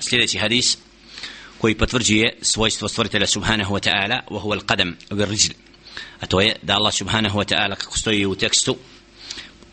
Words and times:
سليلتي 0.00 0.38
حديث 0.38 0.76
كوي 1.58 1.74
بتفرجيه 1.74 2.36
سويس 2.42 2.82
وصفرت 2.82 3.14
الله 3.14 3.26
سبحانه 3.26 3.72
وتعالى 3.72 4.22
وهو 4.30 4.54
القدم 4.54 4.94
والرجل 5.12 5.54
أتوي 6.22 6.54
دا 6.62 6.76
الله 6.76 6.90
سبحانه 6.90 7.36
وتعالى 7.36 7.76
كستوي 7.76 8.26
وتكستو 8.26 8.76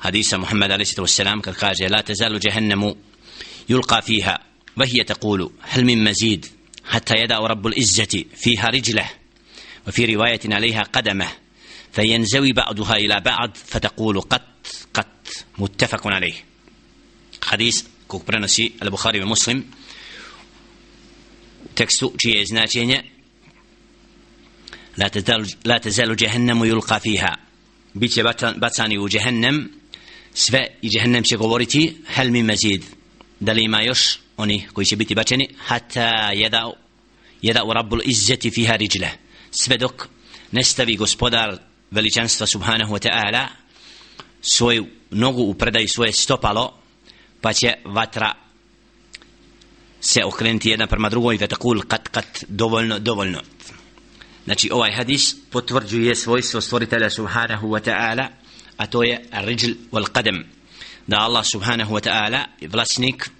حديث 0.00 0.34
محمد 0.34 0.70
عليه 0.70 0.82
الصلاة 0.82 1.00
والسلام 1.00 1.40
كالقاجة 1.40 1.86
لا 1.86 2.00
تزال 2.00 2.40
جهنم 2.40 2.94
يلقى 3.68 4.02
فيها 4.02 4.38
وهي 4.76 5.04
تقول 5.04 5.50
هل 5.62 5.84
من 5.84 6.04
مزيد 6.04 6.46
حتى 6.84 7.14
يدع 7.16 7.38
رب 7.38 7.66
العزة 7.66 8.24
فيها 8.36 8.66
رجله 8.66 9.10
وفي 9.88 10.14
رواية 10.14 10.40
عليها 10.44 10.82
قدمه 10.82 11.28
فينزوي 11.92 12.52
بعضها 12.52 12.96
إلى 12.96 13.20
بعض 13.20 13.56
فتقول 13.64 14.20
قد 14.20 14.42
قد 14.94 15.06
متفق 15.58 16.06
عليه 16.06 16.34
حديث 17.42 17.84
كوبرانسي 18.08 18.72
البخاري 18.82 19.22
ومسلم 19.22 19.64
tekstu 21.82 22.12
čije 22.22 22.38
je 22.38 22.46
značenje? 22.46 23.02
La 24.96 25.08
tazalu, 25.08 25.44
džehennemu 25.44 25.80
tazalu 25.82 26.14
jahannamu 26.20 26.64
yulqa 26.64 27.00
fiha. 27.02 27.34
Biće 27.94 28.22
bacani 28.56 28.98
u 28.98 29.08
džehennem. 29.08 29.70
Sve 30.34 30.66
i 30.82 30.88
džehennem 30.88 31.24
će 31.24 31.36
govoriti 31.36 31.96
hal 32.14 32.30
mi 32.30 32.42
mazid? 32.42 32.84
Da 33.40 33.52
li 33.52 33.64
ima 33.64 33.82
još 33.82 34.18
oni 34.36 34.66
koji 34.72 34.86
će 34.86 34.96
biti 34.96 35.14
bačeni? 35.14 35.48
Hatta 35.66 36.30
jeda 36.34 36.70
jeda 37.42 37.64
u 37.64 37.72
rabbul 37.72 38.00
izzeti 38.04 38.50
fiha 38.50 38.76
riđle 38.76 39.10
sve 39.50 39.76
dok 39.78 40.08
nestavi 40.52 40.96
gospodar 40.96 41.58
veličanstva 41.90 42.46
subhanahu 42.46 42.94
wa 42.94 43.08
ta'ala 43.08 43.46
svoju 44.40 44.86
nogu 45.10 45.42
u 45.42 45.54
predaj 45.54 45.88
svoje 45.88 46.12
stopalo 46.12 46.78
pa 47.40 47.52
će 47.52 47.74
vatra 47.84 48.41
se 50.04 50.24
okrenuti 50.24 50.70
jedna 50.70 50.86
prema 50.86 51.08
drugoj 51.08 51.36
vetakul 51.36 51.78
takul 51.78 51.88
kat 51.88 52.08
kat 52.08 52.44
dovoljno 52.48 52.98
dovoljno. 52.98 53.40
Znači 54.44 54.70
ovaj 54.72 54.92
hadis 54.92 55.36
potvrđuje 55.50 56.14
svojstvo 56.14 56.60
stvoritelja 56.60 57.10
subhanahu 57.10 57.68
wa 57.68 57.90
ta'ala 57.90 58.26
a 58.76 58.86
to 58.86 59.02
je 59.02 59.28
rijl 59.32 59.74
wal 59.92 60.06
qadam. 60.12 60.44
Da 61.06 61.18
Allah 61.18 61.46
subhanahu 61.46 61.94
wa 61.94 62.00
ta'ala 62.08 62.44
vlasnik 62.68 63.30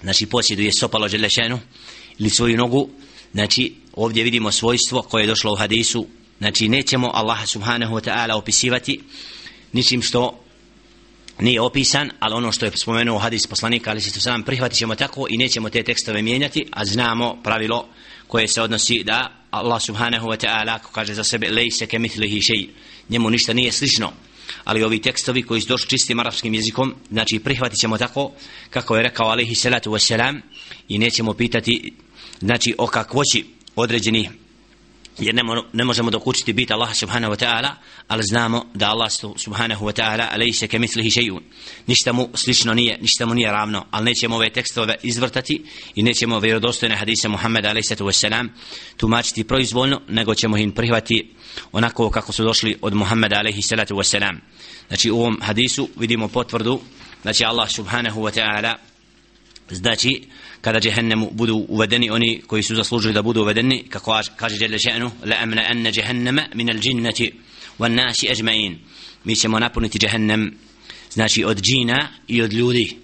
znači 0.00 0.26
posjeduje 0.26 0.72
stopalo 0.72 1.08
želešenu 1.08 1.58
ili 2.18 2.30
svoju 2.30 2.56
nogu. 2.56 2.90
Znači 3.32 3.74
ovdje 3.92 4.24
vidimo 4.24 4.52
svojstvo 4.52 5.02
koje 5.02 5.22
je 5.22 5.26
došlo 5.26 5.52
u 5.52 5.56
hadisu. 5.56 6.06
Znači 6.38 6.68
nećemo 6.68 7.10
Allah 7.14 7.46
subhanahu 7.46 7.94
wa 7.94 8.10
ta'ala 8.10 8.32
opisivati 8.32 9.00
ničim 9.72 10.02
što 10.02 10.41
nije 11.40 11.60
opisan, 11.60 12.10
ali 12.20 12.34
ono 12.34 12.52
što 12.52 12.66
je 12.66 12.72
spomenuo 12.74 13.18
hadis 13.18 13.46
poslanika, 13.46 13.90
ali 13.90 14.00
se 14.00 14.20
sam 14.20 14.42
prihvatit 14.42 14.78
ćemo 14.78 14.94
tako 14.94 15.26
i 15.30 15.36
nećemo 15.36 15.70
te 15.70 15.82
tekstove 15.82 16.22
mijenjati, 16.22 16.66
a 16.70 16.84
znamo 16.84 17.42
pravilo 17.42 17.88
koje 18.28 18.48
se 18.48 18.62
odnosi 18.62 19.02
da 19.04 19.42
Allah 19.50 19.82
subhanahu 19.82 20.28
wa 20.28 20.46
ta'ala, 20.46 20.78
kaže 20.92 21.14
za 21.14 21.24
sebe, 21.24 21.50
lejse 21.50 21.86
ke 21.86 21.98
mitlihi 21.98 22.42
šeji, 22.42 22.70
njemu 23.08 23.30
ništa 23.30 23.52
nije 23.52 23.72
slično, 23.72 24.12
ali 24.64 24.82
ovi 24.82 25.00
tekstovi 25.00 25.42
koji 25.42 25.60
su 25.60 25.68
došli 25.68 25.88
čistim 25.88 26.20
arapskim 26.20 26.54
jezikom, 26.54 26.94
znači 27.10 27.38
prihvatit 27.38 27.78
ćemo 27.78 27.98
tako, 27.98 28.32
kako 28.70 28.96
je 28.96 29.02
rekao 29.02 29.26
alaihi 29.26 29.54
salatu 29.54 29.90
wasalam, 29.90 30.40
i 30.88 30.98
nećemo 30.98 31.34
pitati, 31.34 31.92
znači 32.40 32.74
o 32.78 32.86
kakvoći 32.86 33.44
određenih 33.76 34.30
jer 35.18 35.34
ne, 35.34 35.42
ne 35.72 35.84
možemo 35.84 36.10
dokučiti 36.10 36.52
biti 36.52 36.72
Allah 36.72 36.94
subhanahu 36.94 37.34
wa 37.34 37.44
ta'ala 37.44 37.70
ali 38.08 38.22
znamo 38.22 38.66
da 38.74 38.90
Allah 38.90 39.10
subhanahu 39.36 39.86
wa 39.86 39.92
ta'ala 39.92 40.28
alaihi 40.32 40.52
se 40.52 40.68
kemitlihi 40.68 41.10
šejun 41.10 41.42
ništa 41.86 42.12
mu 42.12 42.28
slično 42.34 42.74
nije 42.74 42.98
ništa 43.00 43.26
mu 43.26 43.34
nije 43.34 43.50
ravno 43.50 43.86
ali 43.90 44.04
nećemo 44.04 44.36
ove 44.36 44.50
tekstove 44.50 44.96
izvrtati 45.02 45.64
i 45.94 46.02
nećemo 46.02 46.38
vjerodostojne 46.38 46.96
hadise 46.96 47.28
Muhammeda 47.28 47.68
alaihi 47.68 47.86
sallatu 47.86 48.04
wassalam 48.04 48.48
tumačiti 48.96 49.44
proizvoljno 49.44 50.00
nego 50.08 50.34
ćemo 50.34 50.56
im 50.56 50.72
prihvati 50.72 51.34
onako 51.72 52.10
kako 52.10 52.32
su 52.32 52.44
došli 52.44 52.78
od 52.80 52.94
Muhammeda 52.94 53.36
alaihi 53.36 53.62
salatu 53.62 53.94
wassalam 53.94 54.36
znači 54.88 55.10
u 55.10 55.20
ovom 55.20 55.40
hadisu 55.42 55.88
vidimo 55.96 56.28
potvrdu 56.28 56.80
znači 57.22 57.44
Allah 57.44 57.70
subhanahu 57.70 58.20
wa 58.20 58.40
ta'ala 58.40 58.91
znači 59.72 60.22
kada 60.60 60.80
jehennemu 60.84 61.30
budu 61.32 61.66
uvedeni 61.68 62.10
oni 62.10 62.42
koji 62.46 62.62
su 62.62 62.74
zaslužili 62.74 63.14
da 63.14 63.22
budu 63.22 63.40
uvedeni 63.40 63.84
kako 63.88 64.20
kaže 64.36 64.56
Jelle 64.60 64.78
še'nu 64.78 65.10
la 65.24 65.36
amna 65.40 65.62
anna 65.68 65.90
jehennema 65.94 66.42
min 66.54 66.70
al 66.70 66.86
jinnati 66.86 67.32
wan 67.78 67.94
nasi 67.94 68.26
ajma'in. 68.28 68.76
Mi 69.24 69.36
ćemo 69.36 69.58
napuniti 69.58 69.98
jehennem 70.02 70.54
znači 71.10 71.44
od 71.44 71.60
džina 71.60 72.08
i 72.28 72.42
od 72.42 72.52
ljudi. 72.52 72.96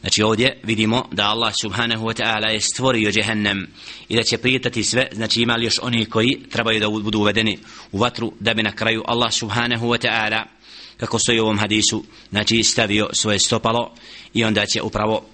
Znači 0.00 0.22
ovdje 0.22 0.60
vidimo 0.62 1.08
da 1.12 1.28
Allah 1.28 1.54
subhanahu 1.60 2.06
wa 2.06 2.22
ta'ala 2.22 2.48
je 2.52 2.60
stvorio 2.60 3.12
jehennem 3.14 3.66
i 4.08 4.16
da 4.16 4.22
će 4.22 4.38
prijetati 4.38 4.84
sve. 4.84 5.08
Znači 5.12 5.42
ima 5.42 5.56
li 5.56 5.64
još 5.64 5.78
oni 5.82 6.04
koji 6.04 6.40
trebaju 6.50 6.80
da 6.80 6.88
budu 6.88 7.18
uvedeni 7.18 7.58
u 7.92 7.98
vatru 7.98 8.32
da 8.40 8.54
bi 8.54 8.62
na 8.62 8.72
kraju 8.72 9.02
Allah 9.06 9.32
subhanahu 9.32 9.86
wa 9.86 10.06
ta'ala 10.06 10.42
kako 10.96 11.18
stoji 11.18 11.40
u 11.40 11.44
ovom 11.44 11.58
hadisu 11.58 12.04
znači 12.30 12.62
stavio 12.62 13.08
svoje 13.12 13.38
stopalo 13.38 13.94
i 14.34 14.44
onda 14.44 14.66
će 14.66 14.82
upravo 14.82 15.26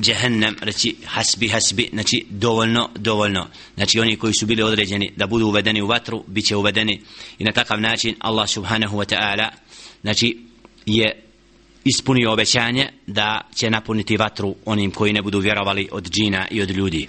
džehennem 0.00 0.56
reći 0.60 0.96
hasbi 1.06 1.48
hasbi 1.48 1.88
znači 1.92 2.26
dovoljno 2.30 2.88
dovoljno. 2.94 3.46
Znači 3.74 4.00
oni 4.00 4.16
koji 4.16 4.34
su 4.34 4.46
bili 4.46 4.62
određeni 4.62 5.12
da 5.16 5.26
budu 5.26 5.46
uvedeni 5.46 5.82
u 5.82 5.86
vatru 5.86 6.24
bit 6.26 6.46
će 6.46 6.56
uvedeni. 6.56 7.00
I 7.38 7.44
na 7.44 7.52
takav 7.52 7.80
način 7.80 8.14
Allah 8.18 8.48
subhanahu 8.48 8.96
wa 8.96 9.14
ta'ala 9.14 9.48
znači 10.02 10.38
je 10.86 11.22
ispunio 11.84 12.32
obećanje 12.32 12.88
da 13.06 13.40
će 13.54 13.70
napuniti 13.70 14.16
vatru 14.16 14.54
onim 14.64 14.90
koji 14.90 15.12
ne 15.12 15.22
budu 15.22 15.38
vjerovali 15.38 15.88
od 15.92 16.10
džina 16.10 16.46
i 16.50 16.62
od 16.62 16.70
ljudi. 16.70 17.08